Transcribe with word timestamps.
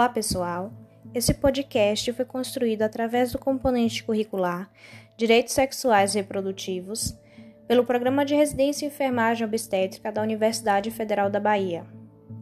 Olá, 0.00 0.08
pessoal! 0.08 0.72
Esse 1.12 1.34
podcast 1.34 2.10
foi 2.14 2.24
construído 2.24 2.80
através 2.80 3.32
do 3.32 3.38
componente 3.38 4.02
curricular 4.02 4.70
Direitos 5.14 5.52
Sexuais 5.52 6.14
e 6.14 6.18
Reprodutivos 6.20 7.14
pelo 7.68 7.84
Programa 7.84 8.24
de 8.24 8.34
Residência 8.34 8.86
em 8.86 8.88
Enfermagem 8.88 9.46
Obstétrica 9.46 10.10
da 10.10 10.22
Universidade 10.22 10.90
Federal 10.90 11.28
da 11.28 11.38
Bahia, 11.38 11.84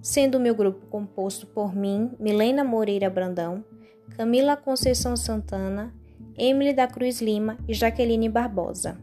sendo 0.00 0.38
o 0.38 0.40
meu 0.40 0.54
grupo 0.54 0.86
composto 0.86 1.48
por 1.48 1.74
mim, 1.74 2.12
Milena 2.20 2.62
Moreira 2.62 3.10
Brandão, 3.10 3.64
Camila 4.16 4.56
Conceição 4.56 5.16
Santana, 5.16 5.92
Emily 6.36 6.72
da 6.72 6.86
Cruz 6.86 7.20
Lima 7.20 7.58
e 7.66 7.74
Jaqueline 7.74 8.28
Barbosa, 8.28 9.00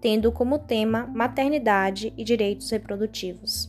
tendo 0.00 0.32
como 0.32 0.58
tema 0.58 1.06
maternidade 1.08 2.14
e 2.16 2.24
direitos 2.24 2.70
reprodutivos. 2.70 3.68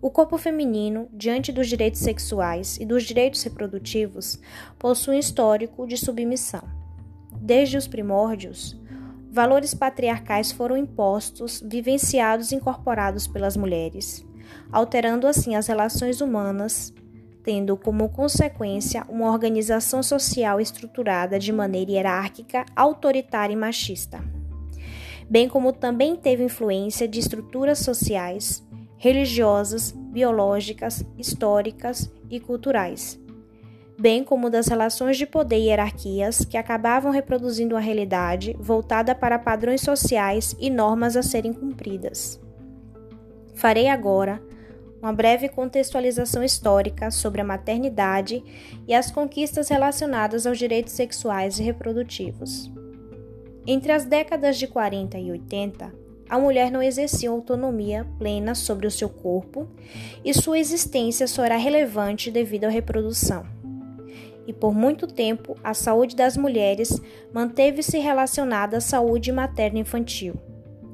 O 0.00 0.10
corpo 0.10 0.38
feminino, 0.38 1.08
diante 1.12 1.50
dos 1.50 1.68
direitos 1.68 2.00
sexuais 2.00 2.78
e 2.80 2.86
dos 2.86 3.02
direitos 3.02 3.42
reprodutivos, 3.42 4.38
possui 4.78 5.16
um 5.16 5.18
histórico 5.18 5.88
de 5.88 5.96
submissão. 5.96 6.62
Desde 7.40 7.76
os 7.76 7.88
primórdios, 7.88 8.80
valores 9.28 9.74
patriarcais 9.74 10.52
foram 10.52 10.76
impostos, 10.76 11.60
vivenciados 11.66 12.52
e 12.52 12.54
incorporados 12.54 13.26
pelas 13.26 13.56
mulheres, 13.56 14.24
alterando 14.70 15.26
assim 15.26 15.56
as 15.56 15.66
relações 15.66 16.20
humanas, 16.20 16.94
tendo 17.42 17.76
como 17.76 18.08
consequência 18.08 19.04
uma 19.08 19.32
organização 19.32 20.00
social 20.00 20.60
estruturada 20.60 21.40
de 21.40 21.52
maneira 21.52 21.90
hierárquica, 21.90 22.64
autoritária 22.76 23.52
e 23.52 23.56
machista, 23.56 24.22
bem 25.28 25.48
como 25.48 25.72
também 25.72 26.14
teve 26.14 26.44
influência 26.44 27.08
de 27.08 27.18
estruturas 27.18 27.80
sociais 27.80 28.67
religiosas, 28.98 29.92
biológicas, 29.92 31.04
históricas 31.16 32.12
e 32.28 32.38
culturais, 32.40 33.18
bem 33.98 34.22
como 34.22 34.50
das 34.50 34.66
relações 34.66 35.16
de 35.16 35.24
poder 35.24 35.58
e 35.58 35.68
hierarquias 35.68 36.44
que 36.44 36.56
acabavam 36.56 37.10
reproduzindo 37.10 37.74
uma 37.74 37.80
realidade 37.80 38.56
voltada 38.58 39.14
para 39.14 39.38
padrões 39.38 39.80
sociais 39.80 40.54
e 40.58 40.68
normas 40.68 41.16
a 41.16 41.22
serem 41.22 41.52
cumpridas. 41.52 42.40
Farei 43.54 43.88
agora 43.88 44.42
uma 45.00 45.12
breve 45.12 45.48
contextualização 45.48 46.42
histórica 46.42 47.10
sobre 47.10 47.40
a 47.40 47.44
maternidade 47.44 48.42
e 48.86 48.92
as 48.92 49.12
conquistas 49.12 49.68
relacionadas 49.68 50.44
aos 50.44 50.58
direitos 50.58 50.92
sexuais 50.92 51.58
e 51.58 51.62
reprodutivos. 51.62 52.70
Entre 53.64 53.92
as 53.92 54.04
décadas 54.04 54.58
de 54.58 54.66
40 54.66 55.18
e 55.18 55.30
80, 55.30 56.07
a 56.28 56.38
mulher 56.38 56.70
não 56.70 56.82
exercia 56.82 57.30
autonomia 57.30 58.06
plena 58.18 58.54
sobre 58.54 58.86
o 58.86 58.90
seu 58.90 59.08
corpo 59.08 59.68
e 60.24 60.34
sua 60.34 60.58
existência 60.58 61.26
só 61.26 61.44
era 61.44 61.56
relevante 61.56 62.30
devido 62.30 62.64
à 62.64 62.68
reprodução. 62.68 63.46
E 64.46 64.52
por 64.52 64.74
muito 64.74 65.06
tempo, 65.06 65.56
a 65.62 65.74
saúde 65.74 66.16
das 66.16 66.36
mulheres 66.36 67.00
manteve-se 67.32 67.98
relacionada 67.98 68.78
à 68.78 68.80
saúde 68.80 69.30
materno-infantil, 69.30 70.34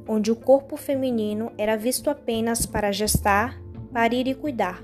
onde 0.09 0.33
o 0.33 0.37
corpo 0.37 0.77
feminino 0.77 1.53
era 1.57 1.77
visto 1.77 2.11
apenas 2.11 2.67
para 2.67 2.93
gestar, 2.93 3.61
parir 3.93 4.27
e 4.27 4.35
cuidar, 4.35 4.83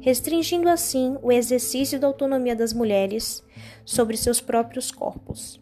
restringindo 0.00 0.68
assim 0.68 1.18
o 1.22 1.30
exercício 1.30 2.00
da 2.00 2.06
autonomia 2.06 2.56
das 2.56 2.72
mulheres 2.72 3.44
sobre 3.84 4.16
seus 4.16 4.40
próprios 4.40 4.90
corpos. 4.90 5.60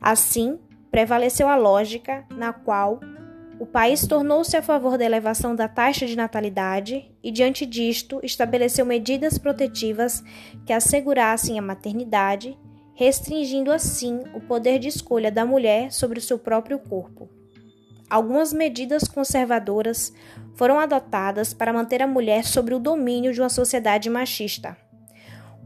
Assim, 0.00 0.58
prevaleceu 0.90 1.48
a 1.48 1.56
lógica 1.56 2.24
na 2.30 2.52
qual 2.52 3.00
o 3.58 3.66
país 3.66 4.06
tornou-se 4.06 4.56
a 4.56 4.62
favor 4.62 4.96
da 4.96 5.04
elevação 5.04 5.54
da 5.54 5.66
taxa 5.66 6.06
de 6.06 6.16
natalidade 6.16 7.10
e, 7.22 7.30
diante 7.30 7.66
disto, 7.66 8.20
estabeleceu 8.22 8.86
medidas 8.86 9.36
protetivas 9.36 10.22
que 10.64 10.72
assegurassem 10.72 11.58
a 11.58 11.62
maternidade, 11.62 12.56
restringindo 12.94 13.72
assim 13.72 14.22
o 14.32 14.40
poder 14.40 14.78
de 14.78 14.86
escolha 14.86 15.30
da 15.32 15.44
mulher 15.44 15.90
sobre 15.92 16.20
o 16.20 16.22
seu 16.22 16.38
próprio 16.38 16.78
corpo. 16.78 17.28
Algumas 18.08 18.52
medidas 18.52 19.04
conservadoras 19.04 20.12
foram 20.54 20.78
adotadas 20.78 21.52
para 21.52 21.72
manter 21.72 22.00
a 22.00 22.06
mulher 22.06 22.44
sobre 22.44 22.74
o 22.74 22.78
domínio 22.78 23.32
de 23.32 23.40
uma 23.40 23.50
sociedade 23.50 24.08
machista. 24.08 24.76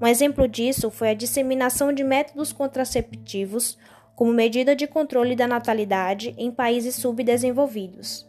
Um 0.00 0.06
exemplo 0.06 0.48
disso 0.48 0.90
foi 0.90 1.10
a 1.10 1.14
disseminação 1.14 1.92
de 1.92 2.02
métodos 2.02 2.52
contraceptivos 2.52 3.78
como 4.14 4.32
medida 4.32 4.76
de 4.76 4.86
controle 4.86 5.34
da 5.34 5.46
natalidade 5.46 6.34
em 6.36 6.50
países 6.50 6.94
subdesenvolvidos, 6.96 8.28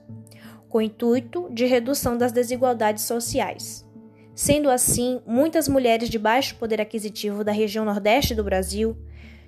com 0.69 0.77
o 0.79 0.81
intuito 0.81 1.49
de 1.51 1.65
redução 1.65 2.17
das 2.17 2.31
desigualdades 2.31 3.03
sociais. 3.03 3.87
Sendo 4.35 4.71
assim, 4.71 5.21
muitas 5.27 5.67
mulheres 5.67 6.09
de 6.09 6.17
baixo 6.17 6.55
poder 6.55 6.81
aquisitivo 6.81 7.43
da 7.43 7.51
região 7.51 7.85
nordeste 7.85 8.33
do 8.33 8.43
Brasil 8.43 8.97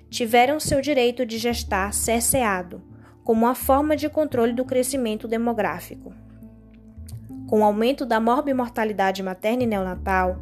tiveram 0.08 0.60
seu 0.60 0.80
direito 0.80 1.26
de 1.26 1.38
gestar 1.38 1.92
cerceado, 1.92 2.80
como 3.24 3.44
uma 3.44 3.54
forma 3.56 3.96
de 3.96 4.08
controle 4.08 4.52
do 4.52 4.64
crescimento 4.64 5.26
demográfico. 5.26 6.14
Com 7.48 7.60
o 7.60 7.64
aumento 7.64 8.06
da 8.06 8.20
morbimortalidade 8.20 9.22
materna 9.22 9.64
e 9.64 9.66
neonatal, 9.66 10.38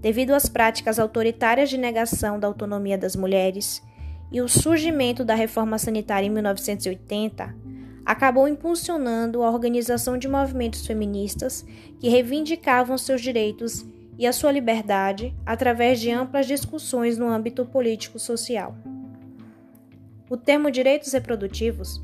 devido 0.00 0.32
às 0.32 0.48
práticas 0.48 1.00
autoritárias 1.00 1.68
de 1.68 1.76
negação 1.76 2.38
da 2.38 2.46
autonomia 2.46 2.96
das 2.96 3.16
mulheres, 3.16 3.82
e 4.30 4.40
o 4.40 4.48
surgimento 4.48 5.24
da 5.24 5.34
reforma 5.34 5.78
sanitária 5.78 6.26
em 6.26 6.30
1980 6.30 7.54
acabou 8.04 8.48
impulsionando 8.48 9.42
a 9.42 9.50
organização 9.50 10.16
de 10.16 10.26
movimentos 10.26 10.86
feministas 10.86 11.64
que 12.00 12.08
reivindicavam 12.08 12.96
seus 12.96 13.20
direitos 13.20 13.84
e 14.18 14.26
a 14.26 14.32
sua 14.32 14.50
liberdade 14.50 15.34
através 15.44 16.00
de 16.00 16.10
amplas 16.10 16.46
discussões 16.46 17.18
no 17.18 17.28
âmbito 17.28 17.66
político-social. 17.66 18.74
O 20.28 20.36
termo 20.36 20.70
direitos 20.70 21.12
reprodutivos 21.12 22.02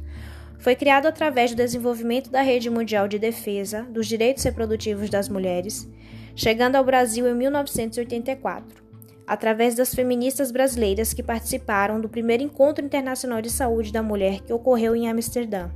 foi 0.58 0.74
criado 0.74 1.06
através 1.06 1.50
do 1.50 1.56
desenvolvimento 1.56 2.30
da 2.30 2.42
Rede 2.42 2.70
Mundial 2.70 3.08
de 3.08 3.18
Defesa 3.18 3.82
dos 3.82 4.06
Direitos 4.06 4.44
Reprodutivos 4.44 5.10
das 5.10 5.28
Mulheres, 5.28 5.88
chegando 6.36 6.76
ao 6.76 6.84
Brasil 6.84 7.26
em 7.26 7.34
1984 7.34 8.83
através 9.26 9.74
das 9.74 9.94
feministas 9.94 10.50
brasileiras 10.50 11.12
que 11.12 11.22
participaram 11.22 12.00
do 12.00 12.08
primeiro 12.08 12.42
Encontro 12.42 12.84
Internacional 12.84 13.40
de 13.40 13.50
Saúde 13.50 13.92
da 13.92 14.02
Mulher 14.02 14.40
que 14.40 14.52
ocorreu 14.52 14.94
em 14.94 15.08
Amsterdã. 15.08 15.70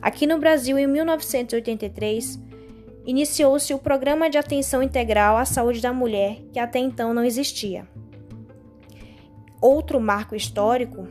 Aqui 0.00 0.26
no 0.26 0.38
Brasil, 0.38 0.78
em 0.78 0.86
1983, 0.86 2.38
iniciou-se 3.06 3.72
o 3.72 3.78
Programa 3.78 4.28
de 4.28 4.36
Atenção 4.36 4.82
Integral 4.82 5.36
à 5.36 5.44
Saúde 5.44 5.80
da 5.80 5.92
Mulher, 5.92 6.42
que 6.52 6.58
até 6.58 6.78
então 6.78 7.14
não 7.14 7.24
existia. 7.24 7.86
Outro 9.60 10.00
marco 10.00 10.34
histórico 10.34 11.06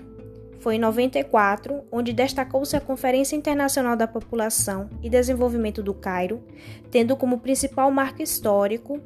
foi 0.59 0.75
em 0.75 0.79
94, 0.79 1.83
onde 1.91 2.13
destacou-se 2.13 2.75
a 2.75 2.81
Conferência 2.81 3.35
Internacional 3.35 3.95
da 3.95 4.07
População 4.07 4.89
e 5.01 5.09
Desenvolvimento 5.09 5.81
do 5.81 5.93
Cairo, 5.93 6.43
tendo 6.91 7.15
como 7.15 7.39
principal 7.39 7.89
marco 7.89 8.21
histórico 8.21 9.01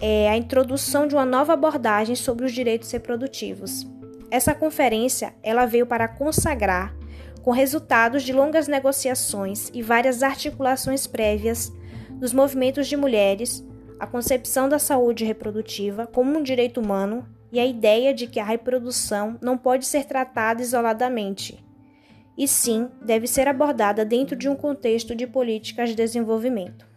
é 0.00 0.28
a 0.28 0.36
introdução 0.36 1.06
de 1.06 1.14
uma 1.14 1.24
nova 1.24 1.54
abordagem 1.54 2.14
sobre 2.14 2.44
os 2.44 2.52
direitos 2.52 2.90
reprodutivos. 2.90 3.86
Essa 4.30 4.54
conferência 4.54 5.34
ela 5.42 5.66
veio 5.66 5.86
para 5.86 6.06
consagrar, 6.06 6.94
com 7.42 7.50
resultados 7.50 8.22
de 8.22 8.32
longas 8.32 8.68
negociações 8.68 9.70
e 9.72 9.82
várias 9.82 10.22
articulações 10.22 11.06
prévias 11.06 11.72
dos 12.12 12.32
movimentos 12.32 12.86
de 12.86 12.96
mulheres, 12.96 13.64
a 13.98 14.06
concepção 14.06 14.68
da 14.68 14.78
saúde 14.78 15.24
reprodutiva 15.24 16.06
como 16.06 16.38
um 16.38 16.42
direito 16.42 16.80
humano 16.80 17.26
e 17.50 17.58
a 17.58 17.66
ideia 17.66 18.12
de 18.12 18.26
que 18.26 18.38
a 18.38 18.44
reprodução 18.44 19.38
não 19.40 19.56
pode 19.56 19.86
ser 19.86 20.04
tratada 20.04 20.62
isoladamente, 20.62 21.64
e 22.36 22.46
sim 22.46 22.88
deve 23.02 23.26
ser 23.26 23.48
abordada 23.48 24.04
dentro 24.04 24.36
de 24.36 24.48
um 24.48 24.54
contexto 24.54 25.14
de 25.14 25.26
políticas 25.26 25.88
de 25.88 25.96
desenvolvimento. 25.96 26.87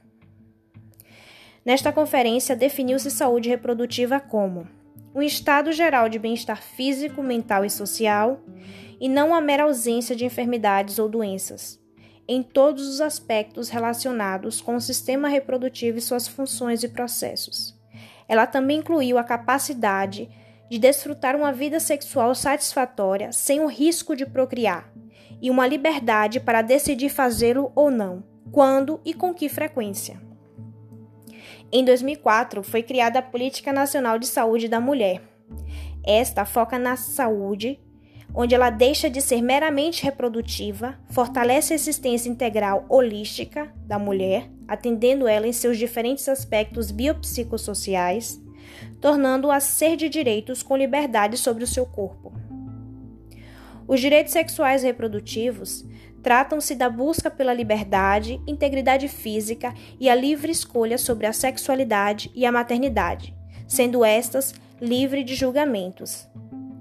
Nesta 1.64 1.92
conferência, 1.92 2.56
definiu-se 2.56 3.12
saúde 3.12 3.48
reprodutiva 3.48 4.20
como 4.20 4.68
um 5.14 5.22
estado 5.22 5.72
geral 5.72 6.10
de 6.10 6.18
bem-estar 6.18 6.62
físico, 6.62 7.22
mental 7.22 7.64
e 7.64 7.70
social, 7.70 8.40
e 9.00 9.08
não 9.08 9.36
a 9.36 9.42
mera 9.42 9.64
ausência 9.64 10.16
de 10.16 10.26
enfermidades 10.26 10.98
ou 10.98 11.08
doenças, 11.08 11.80
em 12.28 12.42
todos 12.42 12.88
os 12.88 13.02
aspectos 13.02 13.70
relacionados 13.70 14.62
com 14.62 14.76
o 14.76 14.82
sistema 14.82 15.28
reprodutivo 15.28 15.98
e 15.98 16.02
suas 16.02 16.28
funções 16.28 16.82
e 16.82 16.88
processos. 16.88 17.80
Ela 18.28 18.48
também 18.48 18.80
incluiu 18.80 19.18
a 19.18 19.24
capacidade 19.24 20.30
de 20.70 20.80
desfrutar 20.80 21.36
uma 21.36 21.52
vida 21.52 21.80
sexual 21.80 22.34
satisfatória 22.34 23.32
sem 23.32 23.60
o 23.60 23.68
risco 23.68 24.16
de 24.16 24.26
procriar, 24.26 24.92
e 25.42 25.52
uma 25.52 25.68
liberdade 25.68 26.40
para 26.40 26.62
decidir 26.62 27.10
fazê-lo 27.10 27.72
ou 27.76 27.92
não, 27.92 28.24
quando 28.52 29.02
e 29.04 29.14
com 29.14 29.34
que 29.34 29.50
frequência. 29.50 30.31
Em 31.74 31.86
2004, 31.86 32.62
foi 32.64 32.84
criada 32.84 33.20
a 33.20 33.22
Política 33.22 33.72
Nacional 33.72 34.20
de 34.20 34.28
Saúde 34.28 34.68
da 34.68 34.82
Mulher. 34.82 35.22
Esta 36.06 36.44
foca 36.44 36.78
na 36.78 36.98
saúde, 36.98 37.80
onde 38.36 38.54
ela 38.54 38.70
deixa 38.70 39.10
de 39.10 39.22
ser 39.22 39.42
meramente 39.42 40.04
reprodutiva, 40.04 41.00
fortalece 41.12 41.72
a 41.72 41.78
assistência 41.78 42.30
integral 42.30 42.86
holística 42.90 43.74
da 43.86 43.98
mulher, 43.98 44.50
atendendo 44.68 45.30
ela 45.30 45.48
em 45.48 45.54
seus 45.54 45.78
diferentes 45.78 46.28
aspectos 46.28 46.92
biopsicossociais, 46.92 48.42
tornando-a 49.00 49.62
ser 49.62 49.96
de 49.96 50.10
direitos 50.10 50.62
com 50.62 50.76
liberdade 50.76 51.38
sobre 51.38 51.64
o 51.64 51.68
seu 51.68 51.86
corpo. 51.86 52.34
Os 53.88 54.02
direitos 54.02 54.34
sexuais 54.34 54.84
reprodutivos 54.84 55.86
tratam-se 56.22 56.76
da 56.76 56.90
busca 56.90 57.30
pela 57.30 57.54
liberdade, 57.54 58.42
integridade 58.48 59.08
física 59.08 59.74
e 60.00 60.10
a 60.10 60.16
livre 60.16 60.52
escolha 60.52 60.98
sobre 60.98 61.26
a 61.26 61.34
sexualidade 61.34 62.32
e 62.36 62.46
a 62.46 62.52
maternidade, 62.52 63.36
sendo 63.68 64.06
estas 64.06 64.54
livre 64.80 65.24
de 65.24 65.36
julgamentos. 65.36 66.28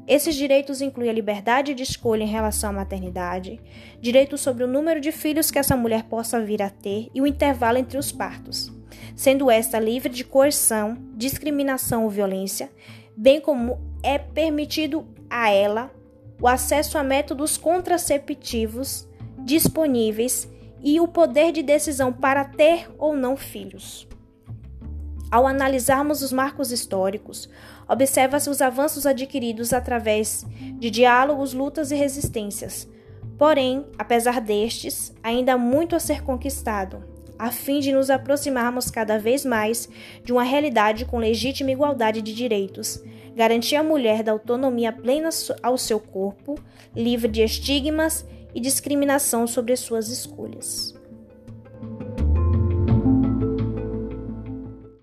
Esses 0.07 0.35
direitos 0.35 0.81
incluem 0.81 1.09
a 1.09 1.13
liberdade 1.13 1.73
de 1.73 1.85
escolha 1.85 2.25
em 2.25 2.27
relação 2.27 2.71
à 2.71 2.73
maternidade, 2.73 3.61
direito 4.01 4.37
sobre 4.37 4.65
o 4.65 4.67
número 4.67 5.01
de 5.01 5.13
filhos 5.13 5.51
que 5.51 5.59
essa 5.59 5.77
mulher 5.77 6.05
possa 6.05 6.41
vir 6.41 6.61
a 6.63 6.69
ter 6.69 7.09
e 7.15 7.21
o 7.21 7.27
intervalo 7.27 7.79
entre 7.79 7.97
os 7.97 8.11
partos, 8.11 8.73
sendo 9.15 9.51
esta 9.51 9.79
livre 9.79 10.09
de 10.09 10.25
coerção, 10.25 10.97
discriminação 11.15 12.03
ou 12.03 12.11
violência, 12.11 12.71
bem 13.17 13.41
como 13.41 13.79
é 14.03 14.19
permitido 14.19 15.07
a 15.29 15.51
ela 15.51 15.93
o 16.41 16.49
acesso 16.49 16.97
a 16.99 17.05
métodos 17.05 17.57
contraceptivos 17.57 19.09
disponíveis 19.45 20.49
e 20.83 21.01
o 21.01 21.09
poder 21.09 21.53
de 21.53 21.63
decisão 21.63 22.13
para 22.13 22.45
ter 22.45 22.91
ou 22.99 23.15
não 23.15 23.37
filhos. 23.37 24.09
Ao 25.31 25.47
analisarmos 25.47 26.23
os 26.23 26.33
marcos 26.33 26.73
históricos, 26.73 27.49
observa-se 27.89 28.51
os 28.51 28.61
avanços 28.61 29.07
adquiridos 29.07 29.73
através 29.73 30.45
de 30.79 30.91
diálogos, 30.91 31.53
lutas 31.53 31.93
e 31.93 31.95
resistências. 31.95 32.89
Porém, 33.39 33.87
apesar 33.97 34.41
destes, 34.41 35.15
ainda 35.23 35.55
há 35.55 35.59
muito 35.59 35.95
a 35.95 36.01
ser 36.01 36.23
conquistado, 36.23 37.05
a 37.39 37.51
fim 37.51 37.79
de 37.81 37.93
nos 37.93 38.11
aproximarmos 38.11 38.91
cada 38.91 39.19
vez 39.19 39.45
mais 39.45 39.89
de 40.25 40.33
uma 40.33 40.43
realidade 40.43 41.05
com 41.05 41.17
legítima 41.17 41.71
igualdade 41.71 42.21
de 42.21 42.35
direitos, 42.35 43.03
garantir 43.35 43.77
à 43.77 43.83
mulher 43.83 44.23
da 44.23 44.33
autonomia 44.33 44.93
plena 44.93 45.31
ao 45.63 45.79
seu 45.79 46.01
corpo, 46.01 46.59
livre 46.95 47.29
de 47.29 47.41
estigmas 47.41 48.27
e 48.55 48.61
discriminação 48.61 49.47
sobre 49.47 49.77
suas 49.77 50.09
escolhas. 50.09 51.00